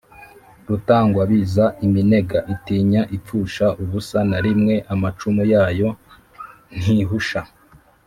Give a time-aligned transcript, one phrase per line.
[0.67, 5.89] rutagwabiza iminega: itinya ipfusha ubusa na rimwe amacumu yayo:
[6.77, 7.41] ntihusha